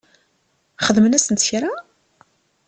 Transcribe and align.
Xedmen-asent 0.85 1.45
kra? 1.49 1.71